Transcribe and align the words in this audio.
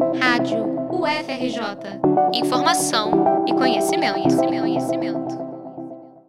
Rádio 0.00 0.64
UFRJ. 0.90 2.00
Informação 2.32 3.44
e 3.46 3.52
conhecimento, 3.52 4.14
conhecimento, 4.14 4.60
conhecimento. 4.62 5.38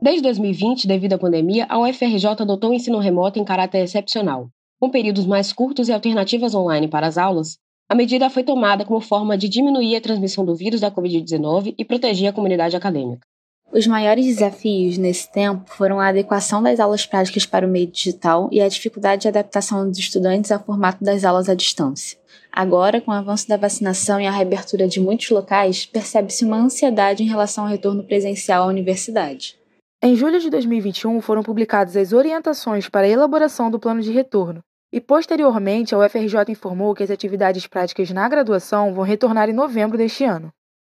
Desde 0.01 0.21
2020, 0.23 0.85
devido 0.85 1.13
à 1.13 1.17
pandemia, 1.17 1.65
a 1.69 1.79
UFRJ 1.79 2.27
adotou 2.41 2.71
o 2.71 2.73
ensino 2.73 2.99
remoto 2.99 3.39
em 3.39 3.45
caráter 3.45 3.81
excepcional. 3.81 4.49
Com 4.77 4.89
períodos 4.89 5.25
mais 5.25 5.53
curtos 5.53 5.87
e 5.87 5.93
alternativas 5.93 6.53
online 6.53 6.89
para 6.89 7.07
as 7.07 7.17
aulas, 7.17 7.57
a 7.89 7.95
medida 7.95 8.29
foi 8.29 8.43
tomada 8.43 8.83
como 8.83 8.99
forma 8.99 9.37
de 9.37 9.47
diminuir 9.47 9.95
a 9.95 10.01
transmissão 10.01 10.43
do 10.43 10.53
vírus 10.53 10.81
da 10.81 10.91
Covid-19 10.91 11.73
e 11.77 11.85
proteger 11.85 12.29
a 12.29 12.33
comunidade 12.33 12.75
acadêmica. 12.75 13.25
Os 13.73 13.87
maiores 13.87 14.25
desafios 14.25 14.97
nesse 14.97 15.31
tempo 15.31 15.63
foram 15.65 15.97
a 15.97 16.09
adequação 16.09 16.61
das 16.61 16.77
aulas 16.77 17.05
práticas 17.05 17.45
para 17.45 17.65
o 17.65 17.69
meio 17.69 17.87
digital 17.87 18.49
e 18.51 18.59
a 18.59 18.67
dificuldade 18.67 19.21
de 19.21 19.27
adaptação 19.29 19.87
dos 19.87 19.97
estudantes 19.97 20.51
ao 20.51 20.59
formato 20.59 21.01
das 21.01 21.23
aulas 21.23 21.47
à 21.47 21.53
distância. 21.53 22.17
Agora, 22.51 22.99
com 22.99 23.11
o 23.11 23.13
avanço 23.13 23.47
da 23.47 23.55
vacinação 23.55 24.19
e 24.19 24.27
a 24.27 24.31
reabertura 24.31 24.89
de 24.89 24.99
muitos 24.99 25.29
locais, 25.29 25.85
percebe-se 25.85 26.43
uma 26.43 26.57
ansiedade 26.57 27.23
em 27.23 27.29
relação 27.29 27.63
ao 27.63 27.69
retorno 27.69 28.03
presencial 28.03 28.63
à 28.63 28.67
universidade. 28.67 29.57
Em 30.03 30.17
julho 30.17 30.41
de 30.41 30.49
2021, 30.49 31.21
foram 31.21 31.41
publicadas 31.41 31.95
as 31.95 32.11
orientações 32.11 32.89
para 32.89 33.07
a 33.07 33.09
elaboração 33.09 33.71
do 33.71 33.79
plano 33.79 34.01
de 34.01 34.11
retorno, 34.11 34.61
e 34.91 34.99
posteriormente 34.99 35.95
a 35.95 35.97
UFRJ 35.97 36.49
informou 36.49 36.93
que 36.93 37.03
as 37.03 37.11
atividades 37.11 37.65
práticas 37.67 38.11
na 38.11 38.27
graduação 38.27 38.93
vão 38.93 39.05
retornar 39.05 39.49
em 39.49 39.53
novembro 39.53 39.97
deste 39.97 40.25
ano. 40.25 40.51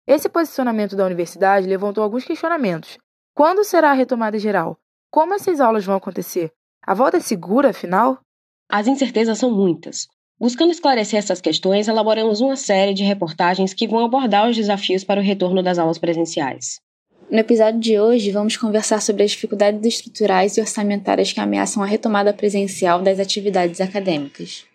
Esse 0.07 0.29
posicionamento 0.29 0.95
da 0.95 1.05
universidade 1.05 1.67
levantou 1.67 2.03
alguns 2.03 2.23
questionamentos. 2.23 2.97
Quando 3.33 3.63
será 3.63 3.89
a 3.89 3.93
retomada 3.93 4.37
geral? 4.37 4.77
Como 5.09 5.33
essas 5.33 5.59
aulas 5.59 5.83
vão 5.83 5.95
acontecer? 5.95 6.51
A 6.85 6.93
volta 6.93 7.17
é 7.17 7.19
segura, 7.19 7.71
afinal? 7.71 8.19
As 8.69 8.85
incertezas 8.85 9.39
são 9.39 9.49
muitas. 9.49 10.07
Buscando 10.39 10.71
esclarecer 10.71 11.17
essas 11.17 11.41
questões, 11.41 11.87
elaboramos 11.87 12.39
uma 12.39 12.55
série 12.55 12.93
de 12.93 13.03
reportagens 13.03 13.73
que 13.73 13.87
vão 13.87 14.05
abordar 14.05 14.47
os 14.47 14.55
desafios 14.55 15.03
para 15.03 15.19
o 15.19 15.23
retorno 15.23 15.63
das 15.63 15.79
aulas 15.79 15.97
presenciais. 15.97 16.79
No 17.31 17.39
episódio 17.39 17.79
de 17.79 17.99
hoje, 17.99 18.29
vamos 18.29 18.55
conversar 18.57 19.01
sobre 19.01 19.23
as 19.23 19.31
dificuldades 19.31 19.83
estruturais 19.83 20.55
e 20.55 20.61
orçamentárias 20.61 21.33
que 21.33 21.39
ameaçam 21.39 21.81
a 21.81 21.85
retomada 21.87 22.31
presencial 22.31 23.01
das 23.01 23.19
atividades 23.19 23.81
acadêmicas. 23.81 24.65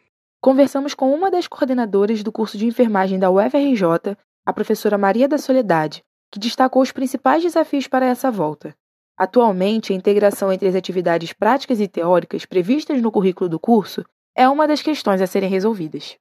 Conversamos 0.40 0.92
com 0.92 1.14
uma 1.14 1.30
das 1.30 1.46
coordenadoras 1.46 2.24
do 2.24 2.32
curso 2.32 2.58
de 2.58 2.66
enfermagem 2.66 3.18
da 3.18 3.30
UFRJ, 3.30 4.16
a 4.50 4.52
professora 4.52 4.98
Maria 4.98 5.28
da 5.28 5.38
Soledade, 5.38 6.02
que 6.30 6.38
destacou 6.38 6.82
os 6.82 6.92
principais 6.92 7.42
desafios 7.42 7.86
para 7.86 8.06
essa 8.06 8.30
volta. 8.30 8.74
Atualmente, 9.16 9.92
a 9.92 9.96
integração 9.96 10.52
entre 10.52 10.68
as 10.68 10.74
atividades 10.74 11.32
práticas 11.32 11.80
e 11.80 11.86
teóricas 11.86 12.44
previstas 12.44 13.00
no 13.00 13.12
currículo 13.12 13.48
do 13.48 13.58
curso 13.60 14.04
é 14.34 14.48
uma 14.48 14.66
das 14.66 14.82
questões 14.82 15.20
a 15.20 15.26
serem 15.26 15.48
resolvidas. 15.48 16.16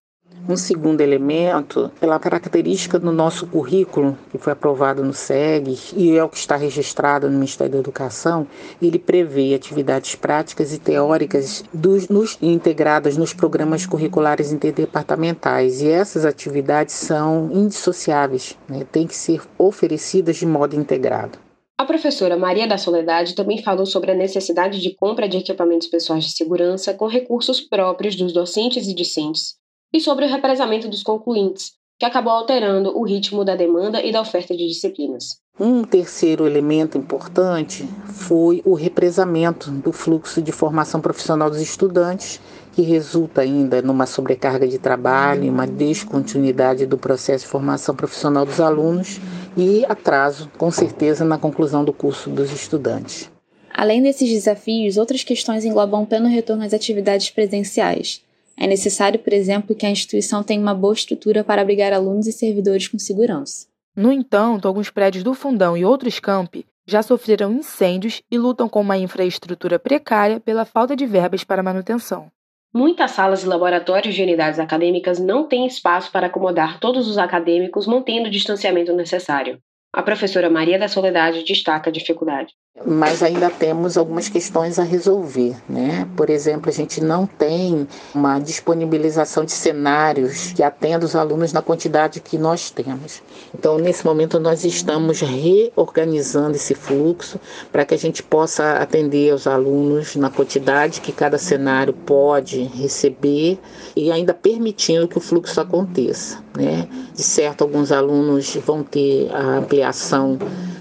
Um 0.50 0.58
segundo 0.58 1.02
elemento, 1.02 1.92
pela 2.00 2.18
característica 2.18 2.98
do 2.98 3.12
nosso 3.12 3.46
currículo, 3.46 4.18
que 4.32 4.38
foi 4.40 4.54
aprovado 4.54 5.04
no 5.04 5.14
SEG 5.14 5.78
e 5.96 6.18
é 6.18 6.24
o 6.24 6.30
que 6.30 6.38
está 6.38 6.56
registrado 6.56 7.30
no 7.30 7.36
Ministério 7.36 7.74
da 7.74 7.78
Educação, 7.78 8.48
ele 8.82 8.98
prevê 8.98 9.54
atividades 9.54 10.16
práticas 10.16 10.74
e 10.74 10.80
teóricas 10.80 11.64
dos, 11.72 12.08
nos, 12.10 12.36
integradas 12.42 13.16
nos 13.16 13.32
programas 13.32 13.86
curriculares 13.86 14.52
interdepartamentais. 14.52 15.82
E 15.82 15.88
essas 15.88 16.26
atividades 16.26 16.96
são 16.96 17.52
indissociáveis, 17.54 18.58
né? 18.68 18.88
têm 18.92 19.06
que 19.06 19.16
ser 19.16 19.44
oferecidas 19.56 20.38
de 20.38 20.48
modo 20.48 20.76
integrado. 20.76 21.38
A 21.78 21.86
professora 21.86 22.36
Maria 22.36 22.68
da 22.68 22.78
Soledade 22.78 23.36
também 23.36 23.62
falou 23.62 23.86
sobre 23.86 24.12
a 24.12 24.16
necessidade 24.16 24.82
de 24.82 24.96
compra 24.96 25.30
de 25.30 25.38
equipamentos 25.38 25.88
pessoais 25.88 26.26
de 26.26 26.32
segurança 26.32 26.92
com 26.92 27.06
recursos 27.06 27.62
próprios 27.62 28.16
dos 28.16 28.34
docentes 28.34 28.88
e 28.88 28.96
discentes 28.96 29.59
e 29.94 30.00
sobre 30.00 30.26
o 30.26 30.30
represamento 30.30 30.88
dos 30.88 31.04
concluintes, 31.04 31.74
que 31.98 32.06
acabou 32.06 32.32
alterando 32.32 32.98
o 32.98 33.04
ritmo 33.04 33.44
da 33.44 33.56
demanda 33.56 34.02
e 34.02 34.12
da 34.12 34.22
oferta 34.22 34.56
de 34.56 34.66
disciplinas. 34.68 35.40
Um 35.60 35.84
terceiro 35.84 36.48
elemento 36.48 36.98
importante 36.98 37.86
foi 38.06 38.62
o 38.64 38.74
represamento 38.74 39.70
do 39.70 39.92
fluxo 39.92 40.42
de 40.42 40.54
formação 40.54 41.02
profissional 41.02 41.50
dos 41.50 41.60
estudantes, 41.60 42.40
que 42.72 42.82
resulta 42.82 43.42
ainda 43.42 43.82
numa 43.82 44.06
sobrecarga 44.06 44.66
de 44.66 44.80
trabalho, 44.80 45.52
uma 45.52 45.68
descontinuidade 45.68 46.86
do 46.86 46.98
processo 46.98 47.44
de 47.44 47.52
formação 47.52 47.94
profissional 47.94 48.46
dos 48.46 48.62
alunos 48.62 49.20
e 49.58 49.84
atraso, 49.90 50.50
com 50.58 50.72
certeza, 50.72 51.26
na 51.26 51.38
conclusão 51.38 51.84
do 51.84 51.92
curso 51.92 52.30
dos 52.30 52.54
estudantes. 52.54 53.30
Além 53.74 54.02
desses 54.02 54.30
desafios, 54.30 54.96
outras 54.96 55.26
questões 55.26 55.66
englobam 55.66 56.04
o 56.04 56.08
pleno 56.08 56.30
retorno 56.30 56.64
às 56.64 56.74
atividades 56.74 57.30
presenciais, 57.30 58.22
é 58.60 58.68
necessário, 58.68 59.18
por 59.20 59.32
exemplo, 59.32 59.74
que 59.74 59.86
a 59.86 59.90
instituição 59.90 60.44
tenha 60.44 60.60
uma 60.60 60.74
boa 60.74 60.94
estrutura 60.94 61.46
para 61.46 61.62
abrigar 61.62 61.94
alunos 61.94 62.28
e 62.28 62.34
servidores 62.34 62.90
com 62.90 63.00
segurança. 63.00 63.68
No 63.96 64.12
entanto, 64.12 64.68
alguns 64.68 64.90
prédios 64.90 65.24
do 65.24 65.34
Fundão 65.34 65.78
e 65.78 65.86
outros 65.86 66.20
campi 66.20 66.66
já 66.86 67.02
sofreram 67.02 67.54
incêndios 67.54 68.22
e 68.30 68.38
lutam 68.38 68.68
com 68.68 68.82
uma 68.82 68.98
infraestrutura 68.98 69.80
precária 69.80 70.40
pela 70.42 70.66
falta 70.66 70.96
de 70.96 71.06
verbas 71.06 71.44
para 71.44 71.64
manutenção. 71.64 72.30
Muitas 72.74 73.12
salas 73.12 73.44
e 73.44 73.48
laboratórios 73.48 74.14
de 74.14 74.22
unidades 74.22 74.60
acadêmicas 74.60 75.20
não 75.20 75.48
têm 75.48 75.66
espaço 75.66 76.12
para 76.12 76.28
acomodar 76.28 76.80
todos 76.80 77.08
os 77.08 77.18
acadêmicos 77.18 77.88
mantendo 77.88 78.28
o 78.28 78.32
distanciamento 78.32 78.94
necessário. 78.94 79.60
A 79.94 80.04
professora 80.04 80.50
Maria 80.50 80.78
da 80.78 80.88
Soledade 80.88 81.44
destaca 81.44 81.90
a 81.90 81.94
dificuldade 81.94 82.54
mas 82.86 83.22
ainda 83.22 83.50
temos 83.50 83.98
algumas 83.98 84.30
questões 84.30 84.80
a 84.80 84.84
resolver, 84.84 85.56
né? 85.68 86.08
Por 86.16 86.30
exemplo, 86.30 86.70
a 86.70 86.74
gente 86.74 87.02
não 87.02 87.26
tem 87.26 87.88
uma 88.14 88.40
disponibilização 88.40 89.44
de 89.44 89.52
cenários 89.52 90.54
que 90.54 90.64
atenda 90.64 91.06
os 91.06 91.16
alunos 91.16 91.52
na 91.52 91.62
quantidade 91.62 92.20
que 92.22 92.38
nós 92.38 92.72
temos. 92.72 93.22
Então, 93.54 93.78
nesse 93.78 94.06
momento, 94.06 94.40
nós 94.40 94.64
estamos 94.64 95.20
reorganizando 95.20 96.56
esse 96.56 96.74
fluxo 96.74 97.40
para 97.72 97.84
que 97.84 97.94
a 97.94 97.98
gente 97.98 98.24
possa 98.24 98.74
atender 98.74 99.34
os 99.34 99.46
alunos 99.46 100.16
na 100.16 100.30
quantidade 100.30 101.02
que 101.02 101.12
cada 101.12 101.38
cenário 101.38 101.94
pode 101.94 102.64
receber 102.64 103.60
e 103.96 104.12
ainda 104.12 104.34
permitindo 104.34 105.08
que 105.08 105.18
o 105.18 105.22
fluxo 105.22 105.60
aconteça, 105.60 106.42
né? 106.58 106.88
De 107.14 107.24
certo, 107.24 107.64
alguns 107.64 107.92
alunos 107.92 108.56
vão 108.66 108.84
ter 108.84 109.30
a 109.34 109.58
ampliação 109.58 110.38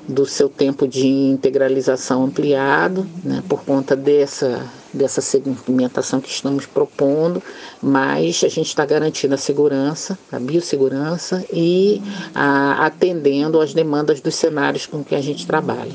do 0.08 0.24
seu 0.24 0.48
tempo 0.48 0.88
de 0.88 1.06
integralização 1.06 2.24
ampliado, 2.24 3.06
né, 3.22 3.42
por 3.46 3.62
conta 3.62 3.94
dessa, 3.94 4.66
dessa 4.92 5.20
segmentação 5.20 6.18
que 6.18 6.30
estamos 6.30 6.64
propondo, 6.64 7.42
mas 7.82 8.42
a 8.42 8.48
gente 8.48 8.68
está 8.68 8.86
garantindo 8.86 9.34
a 9.34 9.38
segurança, 9.38 10.18
a 10.32 10.38
biossegurança 10.38 11.44
e 11.52 12.00
a, 12.34 12.86
atendendo 12.86 13.60
às 13.60 13.74
demandas 13.74 14.20
dos 14.20 14.34
cenários 14.34 14.86
com 14.86 15.04
que 15.04 15.14
a 15.14 15.20
gente 15.20 15.46
trabalha. 15.46 15.92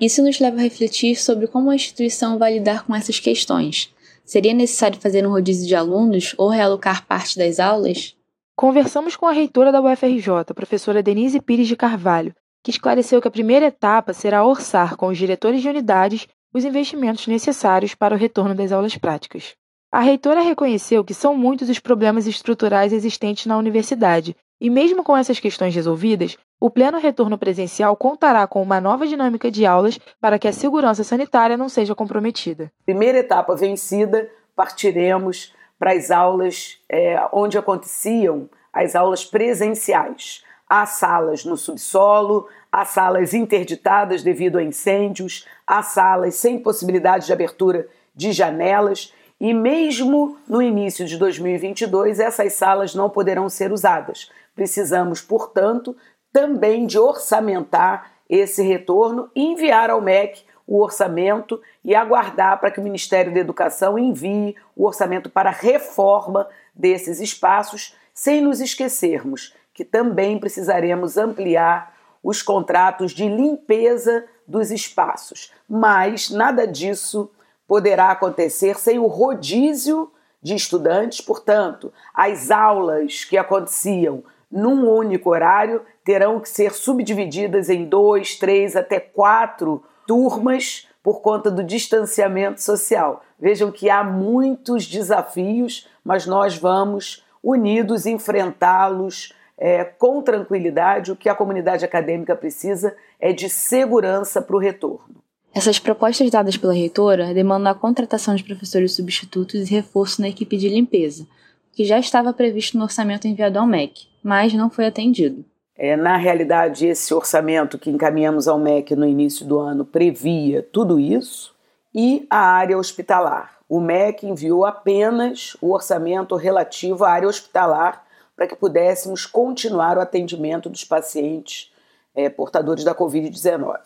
Isso 0.00 0.20
nos 0.20 0.40
leva 0.40 0.58
a 0.58 0.62
refletir 0.62 1.14
sobre 1.14 1.46
como 1.46 1.70
a 1.70 1.76
instituição 1.76 2.36
vai 2.36 2.54
lidar 2.54 2.84
com 2.84 2.94
essas 2.94 3.20
questões. 3.20 3.88
Seria 4.24 4.52
necessário 4.52 4.98
fazer 5.00 5.24
um 5.24 5.30
rodízio 5.30 5.68
de 5.68 5.76
alunos 5.76 6.34
ou 6.36 6.48
realocar 6.48 7.06
parte 7.06 7.38
das 7.38 7.60
aulas? 7.60 8.16
Conversamos 8.56 9.14
com 9.14 9.26
a 9.26 9.32
reitora 9.32 9.70
da 9.70 9.80
UFRJ, 9.80 10.52
professora 10.54 11.02
Denise 11.02 11.40
Pires 11.40 11.68
de 11.68 11.76
Carvalho, 11.76 12.34
que 12.64 12.70
esclareceu 12.70 13.20
que 13.20 13.28
a 13.28 13.30
primeira 13.30 13.66
etapa 13.66 14.14
será 14.14 14.42
orçar 14.42 14.96
com 14.96 15.08
os 15.08 15.18
diretores 15.18 15.60
de 15.60 15.68
unidades 15.68 16.26
os 16.52 16.64
investimentos 16.64 17.26
necessários 17.26 17.94
para 17.94 18.14
o 18.14 18.18
retorno 18.18 18.54
das 18.54 18.72
aulas 18.72 18.96
práticas. 18.96 19.54
A 19.92 20.00
reitora 20.00 20.40
reconheceu 20.40 21.04
que 21.04 21.12
são 21.12 21.36
muitos 21.36 21.68
os 21.68 21.78
problemas 21.78 22.26
estruturais 22.26 22.92
existentes 22.92 23.44
na 23.46 23.58
universidade, 23.58 24.34
e 24.60 24.70
mesmo 24.70 25.04
com 25.04 25.16
essas 25.16 25.38
questões 25.38 25.74
resolvidas, 25.74 26.38
o 26.58 26.70
pleno 26.70 26.98
retorno 26.98 27.36
presencial 27.36 27.94
contará 27.96 28.46
com 28.46 28.62
uma 28.62 28.80
nova 28.80 29.06
dinâmica 29.06 29.50
de 29.50 29.66
aulas 29.66 29.98
para 30.20 30.38
que 30.38 30.48
a 30.48 30.52
segurança 30.52 31.04
sanitária 31.04 31.56
não 31.56 31.68
seja 31.68 31.94
comprometida. 31.94 32.72
Primeira 32.86 33.18
etapa 33.18 33.54
vencida, 33.54 34.30
partiremos 34.56 35.52
para 35.78 35.92
as 35.92 36.10
aulas 36.10 36.78
é, 36.90 37.20
onde 37.32 37.58
aconteciam 37.58 38.48
as 38.72 38.94
aulas 38.94 39.24
presenciais. 39.24 40.42
Há 40.68 40.86
salas 40.86 41.44
no 41.44 41.56
subsolo, 41.56 42.48
há 42.72 42.84
salas 42.84 43.34
interditadas 43.34 44.22
devido 44.22 44.58
a 44.58 44.62
incêndios, 44.62 45.46
há 45.66 45.82
salas 45.82 46.36
sem 46.36 46.58
possibilidade 46.58 47.26
de 47.26 47.32
abertura 47.32 47.86
de 48.14 48.32
janelas 48.32 49.12
e 49.40 49.52
mesmo 49.52 50.38
no 50.48 50.62
início 50.62 51.04
de 51.04 51.18
2022 51.18 52.18
essas 52.18 52.54
salas 52.54 52.94
não 52.94 53.10
poderão 53.10 53.48
ser 53.48 53.72
usadas. 53.72 54.30
Precisamos, 54.54 55.20
portanto, 55.20 55.96
também 56.32 56.86
de 56.86 56.98
orçamentar 56.98 58.12
esse 58.28 58.62
retorno 58.62 59.30
enviar 59.36 59.90
ao 59.90 60.00
MEC 60.00 60.44
o 60.66 60.80
orçamento 60.80 61.60
e 61.84 61.94
aguardar 61.94 62.58
para 62.58 62.70
que 62.70 62.80
o 62.80 62.82
Ministério 62.82 63.34
da 63.34 63.40
Educação 63.40 63.98
envie 63.98 64.56
o 64.74 64.86
orçamento 64.86 65.28
para 65.28 65.50
reforma 65.50 66.48
desses 66.74 67.20
espaços, 67.20 67.94
sem 68.14 68.40
nos 68.40 68.60
esquecermos 68.60 69.54
que 69.74 69.84
também 69.84 70.38
precisaremos 70.38 71.18
ampliar 71.18 71.92
os 72.22 72.40
contratos 72.40 73.12
de 73.12 73.28
limpeza 73.28 74.24
dos 74.46 74.70
espaços. 74.70 75.52
Mas 75.68 76.30
nada 76.30 76.66
disso 76.66 77.30
poderá 77.66 78.10
acontecer 78.10 78.78
sem 78.78 78.98
o 78.98 79.06
rodízio 79.06 80.10
de 80.40 80.54
estudantes, 80.54 81.20
portanto, 81.20 81.92
as 82.14 82.50
aulas 82.50 83.24
que 83.24 83.36
aconteciam 83.36 84.22
num 84.54 84.88
único 84.88 85.30
horário, 85.30 85.82
terão 86.04 86.38
que 86.38 86.48
ser 86.48 86.72
subdivididas 86.72 87.68
em 87.68 87.86
dois, 87.86 88.36
três, 88.36 88.76
até 88.76 89.00
quatro 89.00 89.82
turmas 90.06 90.86
por 91.02 91.20
conta 91.20 91.50
do 91.50 91.64
distanciamento 91.64 92.62
social. 92.62 93.22
Vejam 93.36 93.72
que 93.72 93.90
há 93.90 94.04
muitos 94.04 94.86
desafios, 94.86 95.88
mas 96.04 96.24
nós 96.24 96.56
vamos 96.56 97.24
unidos 97.42 98.06
enfrentá-los 98.06 99.34
é, 99.58 99.84
com 99.84 100.22
tranquilidade. 100.22 101.12
O 101.12 101.16
que 101.16 101.28
a 101.28 101.34
comunidade 101.34 101.84
acadêmica 101.84 102.34
precisa 102.34 102.94
é 103.20 103.32
de 103.32 103.48
segurança 103.48 104.40
para 104.42 104.56
o 104.56 104.58
retorno. 104.58 105.22
Essas 105.54 105.78
propostas 105.78 106.30
dadas 106.30 106.56
pela 106.56 106.74
reitora 106.74 107.32
demandam 107.32 107.70
a 107.70 107.76
contratação 107.76 108.34
de 108.34 108.42
professores 108.42 108.92
substitutos 108.92 109.54
e 109.54 109.74
reforço 109.74 110.20
na 110.20 110.28
equipe 110.28 110.56
de 110.56 110.68
limpeza, 110.68 111.26
que 111.72 111.84
já 111.84 111.98
estava 111.98 112.32
previsto 112.32 112.76
no 112.76 112.82
orçamento 112.82 113.28
enviado 113.28 113.58
ao 113.58 113.66
MEC, 113.66 114.08
mas 114.22 114.52
não 114.52 114.68
foi 114.68 114.86
atendido. 114.86 115.44
É, 115.76 115.96
na 115.96 116.16
realidade, 116.16 116.86
esse 116.86 117.12
orçamento 117.12 117.78
que 117.78 117.90
encaminhamos 117.90 118.46
ao 118.48 118.58
MEC 118.58 118.94
no 118.96 119.06
início 119.06 119.46
do 119.46 119.58
ano 119.58 119.84
previa 119.84 120.62
tudo 120.62 120.98
isso 120.98 121.54
e 121.94 122.26
a 122.28 122.38
área 122.38 122.78
hospitalar. 122.78 123.54
O 123.68 123.80
MEC 123.80 124.26
enviou 124.26 124.64
apenas 124.64 125.56
o 125.60 125.72
orçamento 125.72 126.36
relativo 126.36 127.04
à 127.04 127.10
área 127.10 127.28
hospitalar 127.28 128.04
para 128.36 128.46
que 128.46 128.56
pudéssemos 128.56 129.26
continuar 129.26 129.96
o 129.96 130.00
atendimento 130.00 130.68
dos 130.68 130.84
pacientes 130.84 131.72
é, 132.14 132.28
portadores 132.28 132.84
da 132.84 132.94
Covid-19. 132.94 133.78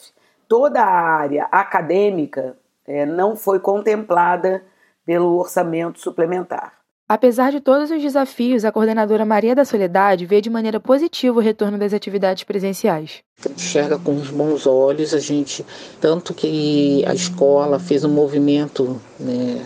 Toda 0.47 0.83
a 0.83 0.91
área 0.91 1.49
acadêmica 1.51 2.57
é, 2.87 3.05
não 3.05 3.37
foi 3.37 3.61
contemplada 3.61 4.63
pelo 5.05 5.39
orçamento 5.39 6.01
suplementar. 6.01 6.79
Apesar 7.09 7.51
de 7.51 7.61
todos 7.61 7.91
os 7.91 8.03
desafios, 8.03 8.67
a 8.67 8.73
coordenadora 8.73 9.25
Maria 9.25 9.55
da 9.55 9.65
Soledade 9.65 10.27
vê 10.27 10.43
de 10.43 10.51
maneira 10.51 10.79
positiva 10.79 11.39
o 11.39 11.43
retorno 11.43 11.79
das 11.79 11.95
atividades 11.95 12.45
presenciais. 12.45 13.23
Enxerga 13.49 13.99
com 13.99 14.15
os 14.15 14.29
bons 14.29 14.67
olhos, 14.67 15.15
a 15.15 15.19
gente, 15.19 15.65
tanto 16.03 16.35
que 16.35 17.03
a 17.07 17.15
escola 17.15 17.79
fez 17.79 18.05
um 18.05 18.11
movimento 18.11 19.01
né, 19.19 19.65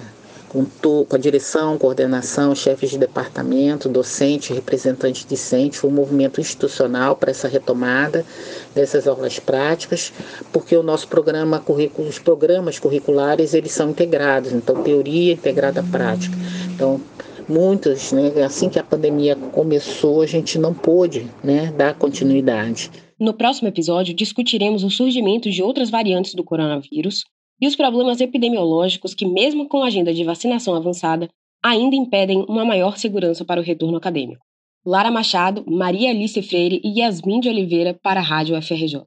com, 0.53 0.65
to, 0.65 1.07
com 1.09 1.17
a 1.17 1.19
direção, 1.19 1.79
coordenação, 1.79 2.55
chefes 2.55 2.91
de 2.91 2.99
departamento, 2.99 3.89
docente, 3.89 4.53
representante 4.53 5.27
discente, 5.27 5.79
foi 5.79 5.89
um 5.89 5.95
movimento 5.95 6.41
institucional 6.41 7.17
para 7.17 7.31
essa 7.31 7.49
retomada 7.49 8.25
dessas 8.75 9.09
aulas 9.09 9.39
práticas, 9.39 10.13
porque 10.53 10.77
o 10.77 10.83
nosso 10.83 11.09
programa 11.09 11.63
os 11.99 12.19
programas 12.19 12.79
curriculares 12.79 13.55
eles 13.55 13.73
são 13.73 13.91
integrados, 13.91 14.53
então 14.53 14.83
teoria 14.83 15.33
integrada 15.33 15.81
à 15.81 15.83
prática. 15.83 16.37
Então 16.75 17.01
muitas, 17.49 18.13
né, 18.13 18.31
assim 18.45 18.69
que 18.69 18.79
a 18.79 18.85
pandemia 18.85 19.35
começou, 19.35 20.23
a 20.23 20.27
gente 20.27 20.59
não 20.59 20.75
pôde 20.75 21.27
né, 21.43 21.73
dar 21.77 21.95
continuidade. 21.95 22.91
No 23.19 23.33
próximo 23.33 23.69
episódio, 23.69 24.15
discutiremos 24.15 24.85
o 24.85 24.91
surgimento 24.91 25.51
de 25.51 25.63
outras 25.63 25.91
variantes 25.91 26.35
do 26.35 26.45
coronavírus 26.45 27.25
e 27.61 27.67
os 27.67 27.77
problemas 27.77 28.21
epidemiológicos 28.21 29.15
que, 29.15 29.27
mesmo 29.27 29.69
com 29.69 29.83
a 29.83 29.87
agenda 29.87 30.13
de 30.13 30.25
vacinação 30.25 30.75
avançada, 30.75 31.29
ainda 31.63 31.95
impedem 31.95 32.45
uma 32.49 32.65
maior 32.65 32.97
segurança 32.97 33.45
para 33.45 33.61
o 33.61 33.65
retorno 33.65 33.97
acadêmico. 33.97 34.45
Lara 34.85 35.11
Machado, 35.11 35.65
Maria 35.67 36.11
Alice 36.11 36.43
Freire 36.43 36.81
e 36.83 37.01
Yasmin 37.01 37.39
de 37.39 37.49
Oliveira 37.49 37.95
para 38.03 38.19
a 38.19 38.23
Rádio 38.23 38.61
FRJ. 38.61 39.03